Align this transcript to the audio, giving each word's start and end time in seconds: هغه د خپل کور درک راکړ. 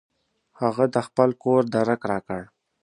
هغه 0.61 0.85
د 0.93 0.95
خپل 1.07 1.29
کور 1.43 1.61
درک 1.73 2.01
راکړ. 2.11 2.41